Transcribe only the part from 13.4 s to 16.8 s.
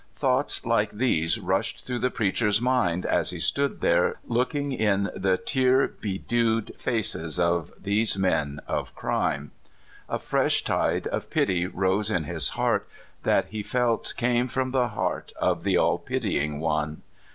he felt came from the heart of the all pitying